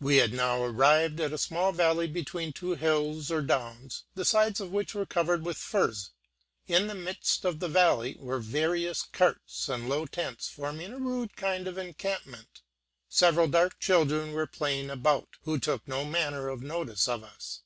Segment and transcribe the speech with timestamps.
[0.00, 4.60] We had now arrived at a small valley between two hills, or downs, the sides
[4.60, 6.10] of which were covered with furze;
[6.68, 11.36] in the midst of this valley were various carts and low tents forming a rude
[11.36, 12.60] kind of encampment;
[13.08, 17.62] several dark children were playing about, who took no manner of notice of us.